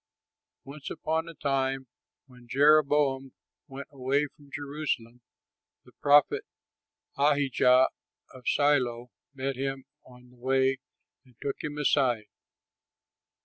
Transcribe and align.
Once 0.63 0.89
upon 0.89 1.29
a 1.29 1.35
time, 1.35 1.85
when 2.25 2.47
Jeroboam 2.47 3.33
went 3.67 3.85
away 3.91 4.25
from 4.25 4.49
Jerusalem, 4.49 5.21
the 5.85 5.91
prophet 5.91 6.43
Ahijah 7.19 7.89
of 8.33 8.47
Shiloh 8.47 9.11
met 9.35 9.55
him 9.57 9.85
on 10.03 10.31
the 10.31 10.37
way 10.37 10.79
and 11.23 11.35
took 11.39 11.63
him 11.63 11.77
aside. 11.77 12.25